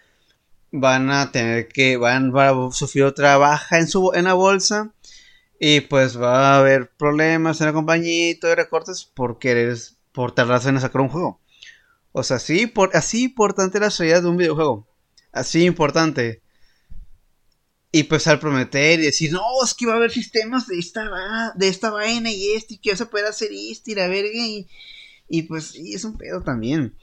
[0.72, 1.98] van a tener que.
[1.98, 4.90] Van, a sufrir otra baja en, su, en la bolsa.
[5.60, 9.78] Y pues va a haber problemas en la compañía y todo recortes por querer.
[10.10, 11.38] Por tardarse en sacar un juego.
[12.10, 14.88] O sea, sí, por, así importante la salida de un videojuego.
[15.34, 16.42] Así importante.
[17.90, 21.52] Y pues al prometer y decir, no, es que va a haber sistemas de esta,
[21.56, 24.30] de esta vaina y este, y que vas a poder hacer esto y la verga,
[25.28, 26.96] y, pues sí, es un pedo también.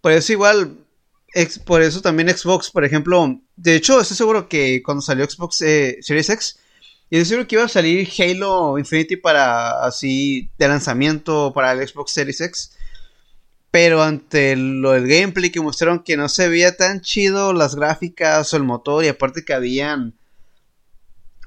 [0.00, 0.78] Por eso igual,
[1.64, 5.98] por eso también Xbox, por ejemplo, de hecho, estoy seguro que cuando salió Xbox eh,
[6.00, 6.58] Series X,
[7.10, 11.86] y estoy seguro que iba a salir Halo Infinity para así de lanzamiento para el
[11.86, 12.76] Xbox Series X.
[13.74, 18.54] Pero ante lo del gameplay que mostraron que no se veía tan chido las gráficas
[18.54, 20.14] o el motor y aparte que habían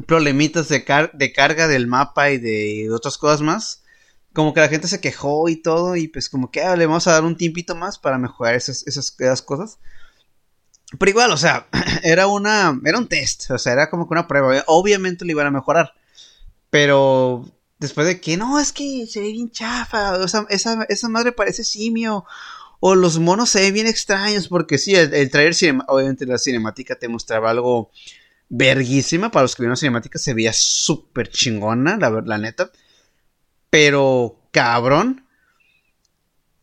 [0.05, 3.81] problemitas de, carga del mapa y de otras cosas más.
[4.33, 7.07] Como que la gente se quejó y todo, y pues como que ah, le vamos
[7.07, 9.79] a dar un tiempito más para mejorar esas, esas, cosas.
[10.99, 11.67] Pero igual, o sea,
[12.03, 12.77] era una.
[12.83, 13.51] Era un test.
[13.51, 14.65] O sea, era como que una prueba.
[14.67, 15.93] Obviamente lo iban a mejorar.
[16.71, 17.45] Pero.
[17.79, 20.17] Después de que no, es que se ve bien chafa.
[20.17, 22.25] O esa, esa madre parece simio.
[22.79, 24.47] O los monos se ven bien extraños.
[24.47, 25.55] Porque sí, el, el trailer,
[25.87, 27.91] obviamente la cinemática te mostraba algo
[28.49, 29.31] verguísima.
[29.31, 32.71] Para los que vieron cinemática se veía súper chingona, la, la neta.
[33.69, 35.25] Pero cabrón.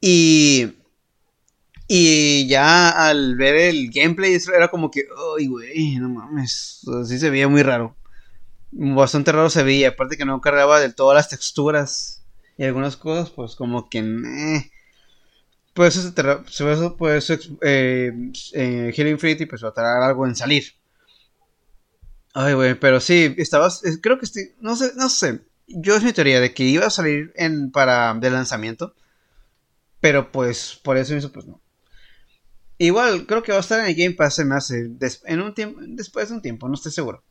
[0.00, 0.74] Y.
[1.86, 5.04] Y ya al ver el gameplay, era como que,
[5.38, 6.80] ay, güey, no mames.
[7.02, 7.94] Así se veía muy raro.
[8.76, 9.90] Bastante raro se veía.
[9.90, 12.24] Aparte que no cargaba del todo las texturas
[12.58, 14.70] y algunas cosas, pues como que.
[15.74, 17.30] Pues eso, pues,
[17.62, 18.12] eh,
[18.52, 20.64] eh, Halo Infinity pues va a tardar algo en salir.
[22.32, 25.40] Ay, güey, pero sí, estabas, creo que estoy, no sé, no sé.
[25.68, 28.94] yo es mi teoría de que iba a salir en, para de lanzamiento.
[30.00, 31.60] Pero pues, por eso mismo, pues no.
[32.78, 34.90] Igual, creo que va a estar en el Game Pass, se me hace,
[35.24, 37.22] en un tiempo, después de un tiempo, no estoy seguro.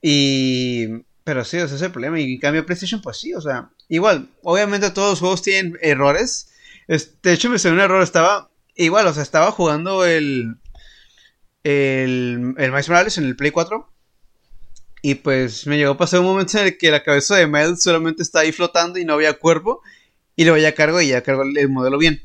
[0.00, 0.88] Y,
[1.24, 2.20] pero sí, ese es el problema.
[2.20, 6.50] Y en cambio, PlayStation, pues sí, o sea, igual, obviamente todos los juegos tienen errores.
[6.86, 10.56] de hecho, me salió un error, estaba, igual, o sea, estaba jugando el,
[11.64, 13.92] el, el Miles Morales en el Play 4.
[15.00, 17.82] Y pues me llegó a pasar un momento en el que la cabeza de Miles
[17.82, 19.80] solamente está ahí flotando y no había cuerpo.
[20.34, 22.22] Y luego ya cargo y ya cargo el modelo bien.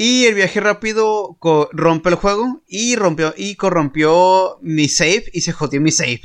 [0.00, 1.36] Y el viaje rápido
[1.72, 6.22] rompe el juego y rompió y corrompió mi save y se jodió mi save.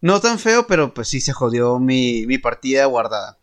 [0.00, 3.38] No tan feo, pero pues sí se jodió mi, mi partida guardada.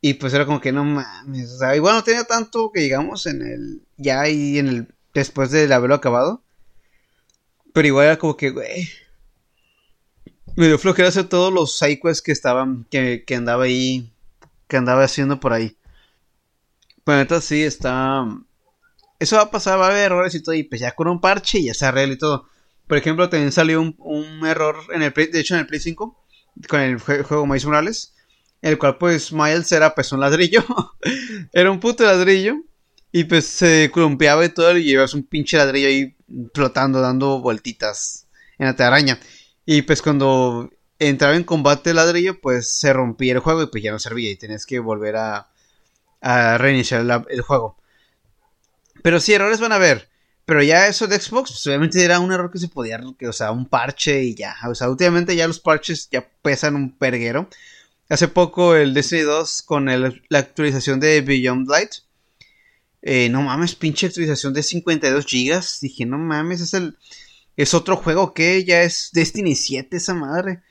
[0.00, 1.52] Y pues era como que no mames.
[1.52, 3.82] O sea, igual no tenía tanto que digamos en el.
[3.96, 4.94] Ya ahí en el.
[5.14, 6.42] Después de haberlo acabado.
[7.72, 8.88] Pero igual era como que, güey.
[10.56, 12.86] Me dio flojera hacer todos los sidequests que estaban.
[12.90, 14.12] Que, que andaba ahí.
[14.68, 15.76] Que andaba haciendo por ahí.
[17.04, 18.26] Pues neta sí está
[19.18, 21.20] eso va a pasar, va a haber errores y todo, y pues ya con un
[21.20, 22.48] parche ya se arregla y todo.
[22.88, 26.24] Por ejemplo, también salió un, error en el de hecho en el Play 5,
[26.68, 28.14] con el juego Miles Morales,
[28.62, 30.64] el cual pues Miles era pues un ladrillo,
[31.52, 32.56] era un puto ladrillo,
[33.12, 36.16] y pues se columpiaba y todo, y llevas un pinche ladrillo ahí
[36.54, 38.26] flotando, dando vueltitas
[38.58, 39.20] en la telaraña.
[39.66, 43.82] Y pues cuando entraba en combate el ladrillo, pues se rompía el juego y pues
[43.82, 45.50] ya no servía y tenías que volver a,
[46.22, 47.76] a reiniciar el juego.
[49.02, 50.08] Pero sí, errores van a haber.
[50.48, 53.34] Pero ya eso de Xbox, pues obviamente era un error que se podía, que, o
[53.34, 54.56] sea, un parche y ya.
[54.66, 57.50] O sea, últimamente ya los parches ya pesan un perguero.
[58.08, 61.90] Hace poco el Destiny 2 con la actualización de Beyond Light.
[63.02, 65.80] Eh, no mames, pinche actualización de 52 gigas.
[65.82, 66.96] Dije, no mames, es el...
[67.58, 70.62] Es otro juego que ya es Destiny 7 esa madre.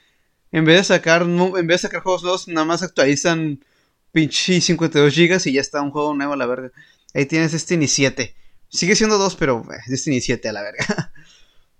[0.52, 3.64] En vez de sacar, en vez de sacar juegos nuevos, nada más actualizan
[4.12, 6.72] pinche 52 gigas y ya está un juego nuevo a la verga.
[7.14, 8.34] Ahí tienes Destiny 7.
[8.70, 11.14] Sigue siendo 2, pero eh, Destiny 7 a la verga.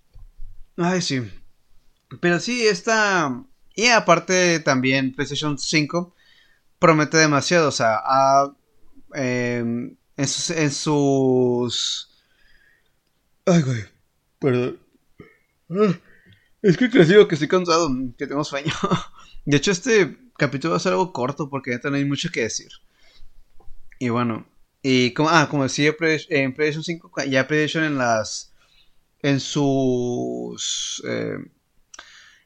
[0.78, 1.22] Ay, sí.
[2.22, 3.44] Pero sí, esta...
[3.76, 6.16] Y aparte también PlayStation 5
[6.80, 7.70] promete demasiado.
[7.70, 8.02] O sea,
[9.14, 10.50] em, en sus...
[10.52, 12.10] En sus...
[13.46, 13.86] Ay, güey.
[14.40, 14.80] Perdón.
[16.62, 18.74] Es que les digo que estoy cansado, que tengo sueño.
[19.46, 22.42] De hecho, este capítulo va a ser algo corto porque ya no hay mucho que
[22.42, 22.70] decir.
[24.00, 24.46] Y bueno,
[24.82, 25.94] y como, ah, como decía
[26.30, 28.54] en PlayStation 5, ya PlayStation en las.
[29.22, 31.04] En sus.
[31.08, 31.38] Eh,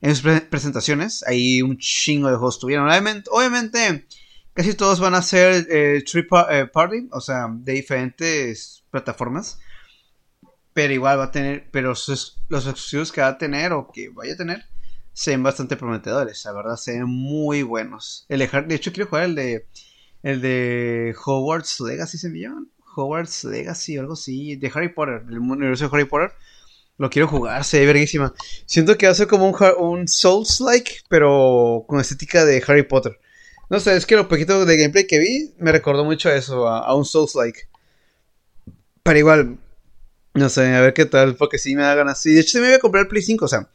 [0.01, 2.89] en sus presentaciones, ahí un chingo de juegos tuvieron.
[3.29, 4.07] Obviamente,
[4.53, 9.59] casi todos van a ser eh, eh, Party, o sea, de diferentes plataformas.
[10.73, 11.69] Pero igual va a tener.
[11.71, 14.65] Pero los exclusivos que va a tener o que vaya a tener
[15.13, 16.43] se ven bastante prometedores.
[16.45, 18.25] La verdad, se ven muy buenos.
[18.29, 19.67] El de hecho, quiero jugar el de
[20.23, 22.41] el de Hogwarts Legacy se me
[22.95, 24.55] Hogwarts Legacy o algo así.
[24.55, 26.31] De Harry Potter, el universo de Harry Potter.
[26.97, 28.33] Lo quiero jugar, se ve verguísima.
[28.65, 33.19] Siento que ser como un, un Souls-like, pero con estética de Harry Potter.
[33.69, 36.67] No sé, es que lo poquito de gameplay que vi me recordó mucho a eso,
[36.67, 37.61] a, un Souls-like.
[39.01, 39.57] Pero igual,
[40.33, 42.23] no sé, a ver qué tal, porque sí me da ganas.
[42.25, 43.69] Y de hecho, se me voy a comprar el Play 5, o sea,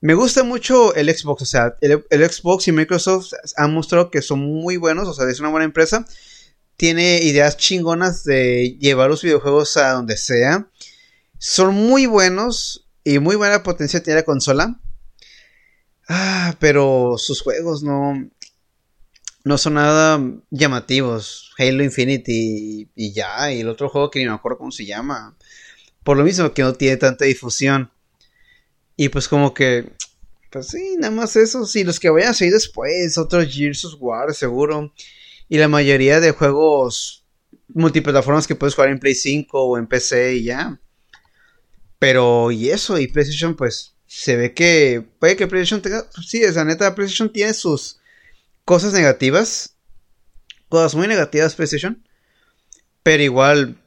[0.00, 4.40] me gusta mucho el Xbox, o sea, el, Xbox y Microsoft han mostrado que son
[4.40, 6.06] muy buenos, o sea, es una buena empresa.
[6.76, 10.70] Tiene ideas chingonas de llevar los videojuegos a donde sea.
[11.38, 14.80] Son muy buenos y muy buena potencia tiene la consola.
[16.08, 18.30] Ah, pero sus juegos no,
[19.44, 20.18] no son nada
[20.50, 21.52] llamativos.
[21.58, 24.86] Halo Infinity y, y ya, y el otro juego que ni me acuerdo cómo se
[24.86, 25.36] llama.
[26.02, 27.90] Por lo mismo que no tiene tanta difusión.
[29.02, 29.90] Y pues como que,
[30.52, 31.64] pues sí, nada más eso.
[31.64, 34.92] Sí, los que vayan a salir después, otros Gears of War seguro.
[35.48, 37.24] Y la mayoría de juegos
[37.68, 40.78] multiplataformas que puedes jugar en Play 5 o en PC y ya.
[41.98, 46.42] Pero, y eso, y PlayStation, pues, se ve que puede que PlayStation tenga, pues, sí,
[46.42, 48.00] esa neta, PlayStation tiene sus
[48.66, 49.76] cosas negativas,
[50.68, 52.06] cosas muy negativas PlayStation,
[53.02, 53.82] pero igual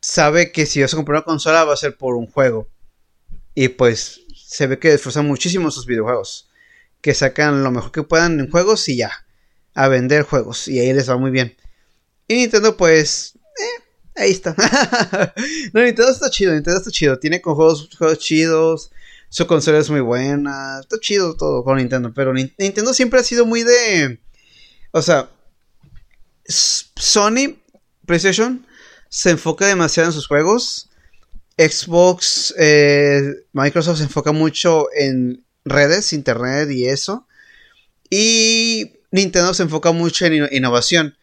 [0.00, 2.68] sabe que si vas a comprar una consola va a ser por un juego.
[3.54, 4.21] Y pues
[4.52, 6.50] se ve que esfuerzan muchísimo sus videojuegos.
[7.00, 9.10] Que sacan lo mejor que puedan en juegos y ya.
[9.72, 10.68] A vender juegos.
[10.68, 11.56] Y ahí les va muy bien.
[12.28, 13.32] Y Nintendo, pues.
[13.36, 13.82] Eh,
[14.16, 14.54] ahí está.
[15.72, 16.52] no, Nintendo está chido.
[16.52, 17.18] Nintendo está chido.
[17.18, 18.90] Tiene con juegos, juegos chidos.
[19.30, 20.80] Su consola es muy buena.
[20.80, 22.12] Está chido todo con Nintendo.
[22.14, 24.20] Pero Nintendo siempre ha sido muy de.
[24.90, 25.30] O sea.
[26.44, 27.56] Sony,
[28.04, 28.66] PlayStation,
[29.08, 30.90] se enfoca demasiado en sus juegos
[31.56, 37.26] Xbox, eh, Microsoft se enfoca mucho en redes, internet y eso.
[38.10, 41.16] Y Nintendo se enfoca mucho en innovación.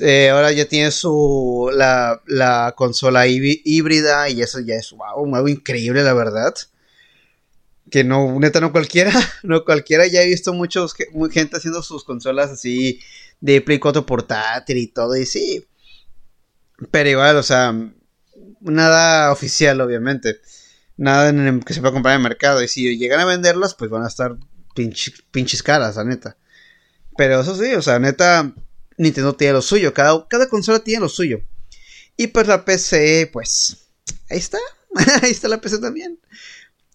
[0.00, 5.48] Eh, ahora ya tiene su la, la consola híbrida y eso ya es wow, algo
[5.48, 6.54] increíble la verdad.
[7.90, 9.12] Que no, neta no cualquiera,
[9.42, 10.94] no cualquiera, ya he visto muchos
[11.30, 13.00] gente haciendo sus consolas así
[13.40, 15.66] de Play 4 portátil y todo y sí.
[16.90, 17.74] Pero igual, o sea,
[18.64, 20.40] nada oficial obviamente.
[20.96, 21.32] Nada
[21.64, 24.08] que se pueda comprar en el mercado y si llegan a venderlas pues van a
[24.08, 24.36] estar
[25.30, 26.36] pinches caras, la neta.
[27.16, 28.52] Pero eso sí, o sea, neta
[28.96, 31.40] Nintendo tiene lo suyo, cada, cada consola tiene lo suyo.
[32.16, 33.88] Y pues la PC, pues,
[34.30, 34.58] ahí está,
[35.22, 36.18] ahí está la PC también.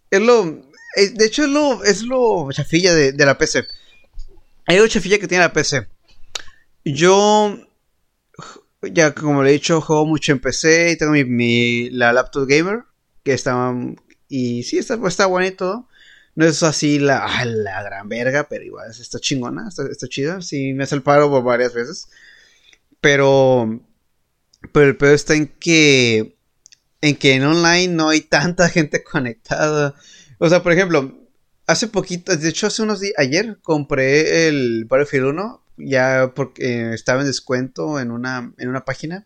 [0.10, 0.46] Es lo,
[0.96, 3.66] de hecho es lo, es lo chafilla de, de la PC.
[4.66, 5.88] Hay algo chafilla que tiene la PC.
[6.86, 7.58] Yo,
[8.82, 12.84] ya como le he dicho, juego mucho en PC y tengo mi, la laptop gamer,
[13.24, 13.74] que está,
[14.28, 15.88] y sí, está, está bueno y todo.
[16.36, 20.42] No es así la, la gran verga, pero igual está chingona, está, está chida.
[20.42, 22.10] Sí, me hace el paro por varias veces.
[23.02, 23.82] Pero,
[24.72, 26.38] pero el peor está en que,
[27.02, 29.96] en que en online no hay tanta gente conectada.
[30.38, 31.20] O sea, por ejemplo,
[31.68, 37.22] hace poquito, de hecho hace unos días, ayer compré el Battlefield 1, ya porque estaba
[37.22, 39.26] en descuento en una, en una página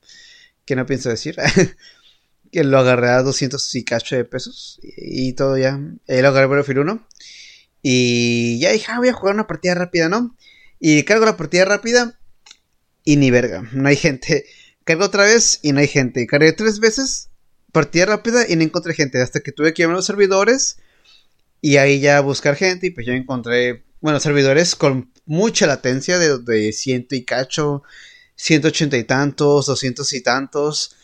[0.66, 1.36] que no pienso decir.
[2.54, 4.80] que lo agarré a 200 y cacho de pesos.
[4.84, 5.80] Y, todo ya.
[6.08, 7.08] Ahí lo agarré por el 1.
[7.82, 10.38] Y ya dije, ah, voy a jugar una partida rápida, ¿no?
[10.80, 12.20] Y cargo la partida rápida.
[13.04, 14.46] Y ni verga, no hay gente.
[14.86, 16.28] Cargo otra vez y no hay gente.
[16.28, 17.30] Cargué tres veces,
[17.72, 19.22] partida rápida y no encontré gente.
[19.22, 20.78] Hasta que tuve que llamar a los servidores.
[21.60, 22.88] Y ahí ya buscar gente.
[22.88, 27.82] Y pues yo encontré, bueno, servidores con mucha latencia de, de ciento y cacho.
[28.36, 30.96] 180 y tantos, 200 y tantos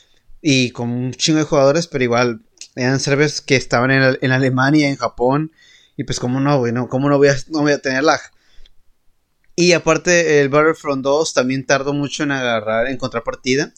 [0.41, 2.41] y con un chingo de jugadores, pero igual
[2.75, 5.51] eran servers que estaban en, en Alemania, en Japón,
[5.97, 8.19] y pues como no, bueno, cómo no voy a, no voy a tener lag.
[9.55, 13.73] Y aparte el Battlefront 2 también tardó mucho en agarrar, en contrapartida.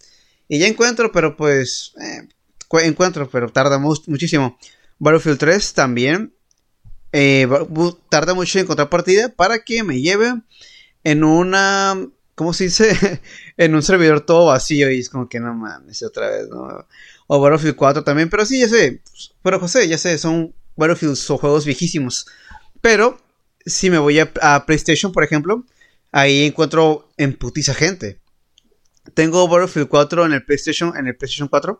[0.47, 2.27] Y ya encuentro, pero pues eh,
[2.83, 4.59] encuentro, pero tarda muchísimo.
[4.99, 6.35] Battlefield 3 también
[7.13, 7.47] eh,
[8.09, 10.33] tarda mucho en contrapartida para que me lleve
[11.03, 11.97] en una
[12.41, 13.21] ¿cómo se dice?
[13.57, 16.87] en un servidor todo vacío y es como que no mames, otra vez, ¿no?
[17.27, 19.01] O Battlefield 4 también, pero sí, ya sé.
[19.43, 22.25] Pero José, ya sé, son Battlefield son juegos viejísimos.
[22.81, 23.19] Pero
[23.63, 25.65] si me voy a, PlayStation, por ejemplo,
[26.11, 28.19] ahí encuentro en putiza gente.
[29.13, 31.79] Tengo Battlefield 4 en el PlayStation, en el PlayStation 4.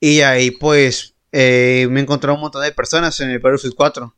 [0.00, 4.16] Y ahí pues eh, me encontré un montón de personas en el Battlefield 4.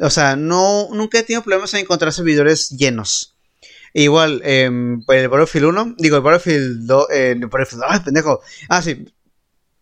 [0.00, 3.36] O sea, no, nunca he tenido problemas en encontrar servidores llenos.
[3.92, 8.40] Igual, eh, el Battlefield 1, digo, el Battlefield 2, eh, el Battlefield, ¡ay, pendejo!
[8.68, 9.06] Ah, sí.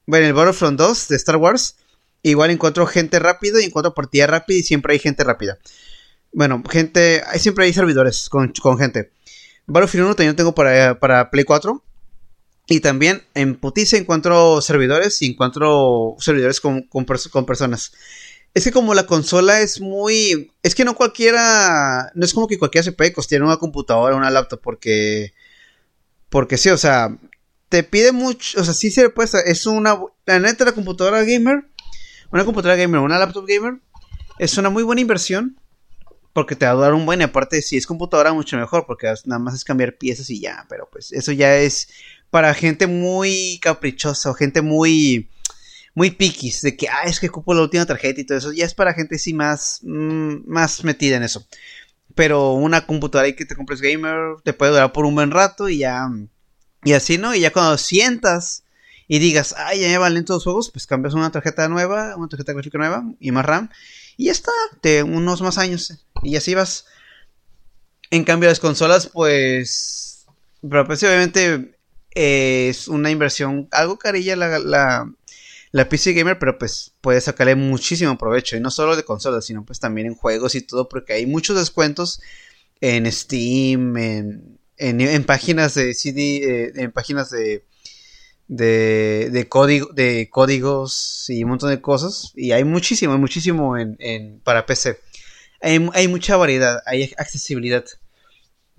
[0.06, 1.76] Bueno, el Battlefront 2 de Star Wars,
[2.22, 5.58] igual encuentro gente rápido y encuentro partida rápida y siempre hay gente rápida.
[6.32, 9.12] Bueno, gente, siempre hay servidores con, con gente.
[9.66, 11.82] Battlefield 1 también tengo para, para Play 4.
[12.66, 17.92] Y también en Putice encuentro servidores y encuentro servidores con, con personas.
[18.54, 20.52] Es que como la consola es muy...
[20.62, 22.12] Es que no cualquiera...
[22.14, 25.32] No es como que cualquiera se puede costear una computadora o una laptop porque...
[26.28, 27.16] Porque sí, o sea...
[27.70, 28.60] Te pide mucho...
[28.60, 29.50] O sea, sí se puede...
[29.50, 29.98] Es una...
[30.26, 31.64] La neta, la computadora gamer...
[32.30, 33.80] Una computadora gamer, una laptop gamer...
[34.38, 35.58] Es una muy buena inversión.
[36.34, 37.20] Porque te va a dar un buen...
[37.20, 38.84] Y aparte, si es computadora, mucho mejor.
[38.86, 40.66] Porque nada más es cambiar piezas y ya.
[40.68, 41.88] Pero pues eso ya es...
[42.28, 45.28] Para gente muy caprichosa o gente muy
[45.94, 48.64] muy piquis, de que, ah, es que ocupo la última tarjeta y todo eso, ya
[48.64, 51.46] es para gente sí más, mm, más metida en eso.
[52.14, 55.68] Pero una computadora ahí que te compres gamer te puede durar por un buen rato
[55.68, 56.08] y ya,
[56.84, 57.34] y así, ¿no?
[57.34, 58.64] Y ya cuando sientas
[59.08, 62.28] y digas, ay, ya me valen todos los juegos, pues cambias una tarjeta nueva, una
[62.28, 63.70] tarjeta gráfica nueva y más RAM.
[64.16, 64.52] Y ya está,
[64.82, 66.04] de unos más años.
[66.22, 66.86] Y así vas.
[68.10, 70.26] En cambio, las consolas, pues.
[70.62, 71.76] Pero pues obviamente
[72.14, 75.12] es una inversión algo carilla la, la,
[75.72, 78.56] la PC Gamer, pero pues puede sacarle muchísimo provecho.
[78.56, 81.56] Y no solo de consolas, sino pues también en juegos y todo, porque hay muchos
[81.56, 82.20] descuentos
[82.82, 87.64] en Steam, en, en, páginas de CD, eh, en páginas de,
[88.48, 92.32] de, de, código, de códigos y un montón de cosas.
[92.36, 94.98] Y hay muchísimo, muchísimo en, en para PC.
[95.62, 97.84] Hay, hay, mucha variedad, hay accesibilidad.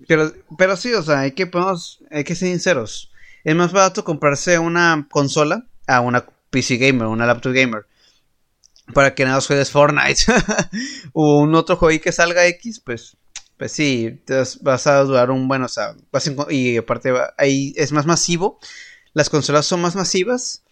[0.06, 3.10] Pero, pero sí, o sea, hay que, podemos, hay que ser sinceros.
[3.42, 7.86] Es más barato comprarse una consola a una PC gamer, una laptop gamer.
[8.92, 10.22] Para que nada juegues Fortnite
[11.12, 13.16] o un otro juego que salga X, pues,
[13.56, 14.20] pues sí,
[14.60, 15.96] vas a durar un buen, o sea,
[16.50, 18.60] y aparte ahí es más masivo,
[19.14, 20.62] las consolas son más masivas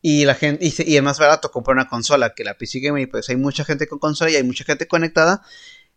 [0.00, 3.06] y la gente y, es más barato comprar una consola que la PC gamer y
[3.06, 5.42] pues hay mucha gente con consola y hay mucha gente conectada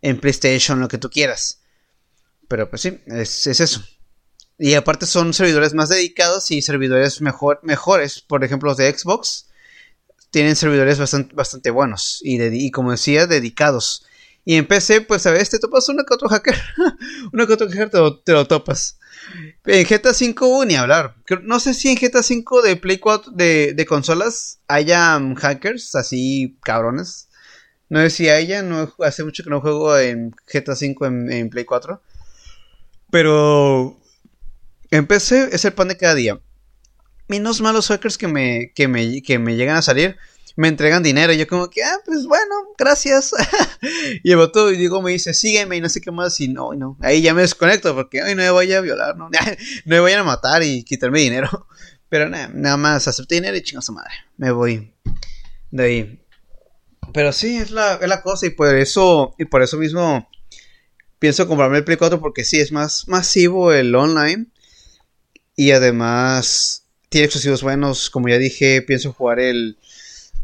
[0.01, 1.61] en PlayStation, lo que tú quieras.
[2.47, 3.81] Pero pues sí, es, eso.
[4.63, 8.21] Y aparte son servidores más dedicados y servidores mejor, mejores.
[8.21, 9.47] Por ejemplo, los de Xbox
[10.29, 14.05] tienen servidores bastante, bastante buenos y, y como decía, dedicados.
[14.45, 16.55] Y en PC, pues a veces te topas uno que otro hacker.
[17.33, 18.99] uno que otro hacker te lo, topas.
[19.65, 21.15] En GTA V ni hablar.
[21.41, 26.59] No sé si en GTA V de Play 4 de, de consolas haya hackers así
[26.61, 27.29] cabrones.
[27.89, 31.65] No sé si haya, no, hace mucho que no juego en GTA V en, Play
[31.65, 31.99] 4.
[33.09, 34.00] Pero
[34.91, 36.39] en PC es el pan de cada día.
[37.27, 40.17] Menos malos hackers que me, que me, que me llegan a salir
[40.55, 41.33] me entregan dinero.
[41.33, 43.31] Y yo como que, ah, pues bueno, gracias.
[44.23, 46.39] y el voto y digo, me dice, sígueme y no sé qué más.
[46.39, 46.97] Y no, no.
[47.01, 49.39] Ahí ya me desconecto porque, ay, no me voy a violar, no, no
[49.85, 51.67] me vayan a matar y quitarme dinero.
[52.09, 54.11] Pero nada, nada más acepté dinero y chinga su madre.
[54.37, 54.93] Me voy
[55.71, 56.25] de ahí.
[57.13, 60.29] Pero sí, es la, es la cosa y por eso, y por eso mismo
[61.19, 64.47] pienso comprarme el Play 4 porque sí, es más masivo el online.
[65.61, 68.09] Y además tiene exclusivos buenos.
[68.09, 69.77] Como ya dije, pienso jugar el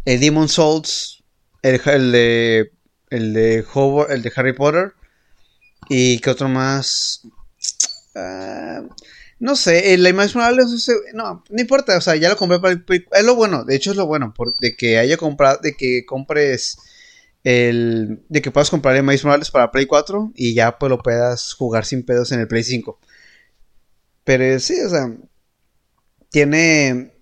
[0.06, 1.24] el Demon Souls,
[1.64, 2.72] el, de
[3.10, 3.66] el de
[4.10, 4.94] el de Harry Potter
[5.90, 7.24] y que otro más
[8.14, 8.84] ah,
[9.40, 10.66] no sé, el más probable
[11.16, 13.90] no, no importa, o sea, ya lo compré para el, es lo bueno, de hecho
[13.90, 16.78] es lo bueno de que haya comprado de que compres
[17.44, 21.56] el de que puedas comprar el Miles para Play 4 y ya pues lo puedas
[21.56, 23.00] jugar sin pedos en el Play 5.
[24.28, 25.18] Pero sí, o sea,
[26.30, 27.14] tiene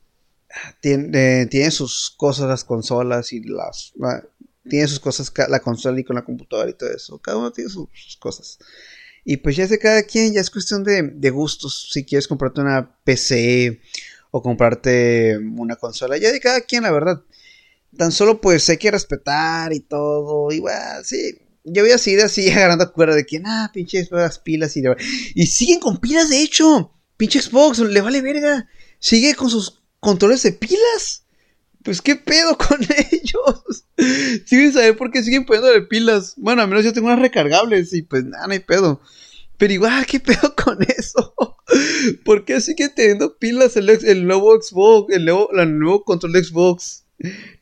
[0.82, 3.94] tiene, tiene sus cosas las consolas y las...
[4.68, 7.20] tiene sus cosas la consola y con la computadora y todo eso.
[7.20, 8.58] Cada uno tiene sus, cosas.
[9.24, 11.90] Y pues ya de cada quien, ya es cuestión de, de, gustos.
[11.92, 13.80] Si quieres comprarte una PC
[14.32, 17.22] o comprarte una consola, ya de cada quien, la verdad.
[17.96, 20.52] Tan solo pues hay que respetar y todo.
[20.52, 21.38] Igual, sí.
[21.64, 24.84] Yo voy a seguir así agarrando cuerda de que, ah, pinches las pilas y...
[25.36, 26.95] Y siguen con pilas, de hecho.
[27.18, 28.68] Pinche Xbox, le vale verga.
[29.00, 31.26] Sigue con sus controles de pilas.
[31.84, 33.86] Pues qué pedo con ellos.
[34.46, 36.34] Siguen saber por qué siguen poniéndole pilas.
[36.38, 39.02] Bueno, al menos yo tengo unas recargables y pues nada, no hay pedo.
[39.58, 41.34] Pero igual, ¿qué pedo con eso?
[42.24, 47.06] ¿Por qué siguen teniendo pilas el, nuevo Xbox, el nuevo, control de Xbox?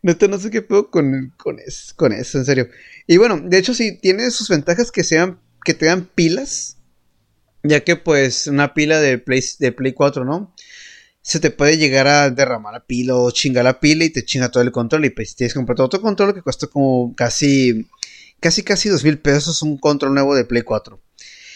[0.02, 2.70] Neta, no sé qué pedo con, con, eso, en serio.
[3.06, 6.78] Y bueno, de hecho sí, tiene sus ventajas que sean, que tengan pilas.
[7.64, 10.54] Ya que pues una pila de Play, de Play 4, ¿no?
[11.24, 14.52] se te puede llegar a derramar la pila o chingar la pila y te chinga
[14.52, 15.06] todo el control.
[15.06, 17.88] Y pues tienes que comprar otro control que cuesta como casi,
[18.42, 21.00] casi, casi dos mil pesos un control nuevo de Play 4.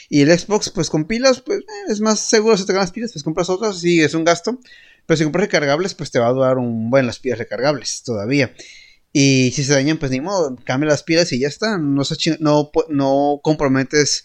[0.09, 3.11] Y el Xbox, pues con pilas, pues eh, es más seguro si te ganas pilas,
[3.11, 4.57] pues compras otras, sí, es un gasto.
[5.05, 8.53] Pero si compras recargables, pues te va a durar un buen las pilas recargables todavía.
[9.11, 11.77] Y si se dañan, pues ni modo, cambia las pilas y ya está.
[11.77, 12.03] No,
[12.39, 14.23] no, no comprometes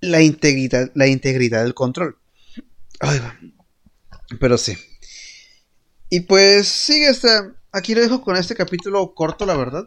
[0.00, 2.18] la, integridad, la integridad del control.
[3.00, 3.20] Ay.
[4.38, 4.76] Pero sí.
[6.08, 7.54] Y pues sigue esta.
[7.72, 9.84] Aquí lo dejo con este capítulo corto, la verdad.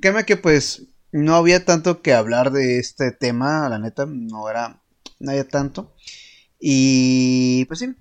[0.00, 4.82] Créeme que pues no había tanto que hablar de este tema, la neta, no era.
[5.18, 5.94] No había tanto.
[6.60, 7.94] Y pues sí.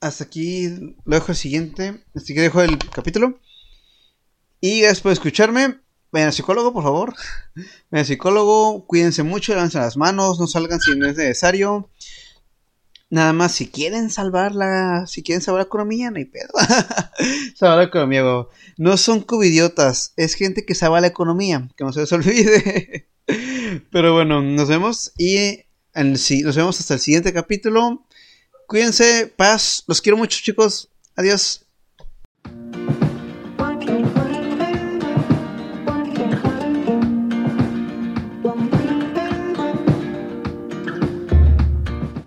[0.00, 0.68] Hasta aquí
[1.04, 2.04] lo dejo el siguiente.
[2.14, 3.40] Así que dejo el capítulo.
[4.60, 5.80] Y gracias por escucharme.
[6.12, 7.14] Vayan al psicólogo, por favor.
[7.54, 8.86] Vayan al psicólogo.
[8.86, 10.40] Cuídense mucho, lancen las manos.
[10.40, 11.88] No salgan si no es necesario.
[13.10, 16.50] Nada más, si quieren salvar la, si quieren salvar la economía, no hay pedo.
[17.56, 18.22] salvar la economía,
[18.76, 23.08] No son cubidiotas, es gente que salva la economía, que no se les olvide.
[23.90, 28.06] Pero bueno, nos vemos y nos vemos hasta el siguiente capítulo.
[28.68, 30.88] Cuídense, paz, los quiero mucho chicos.
[31.16, 31.66] Adiós.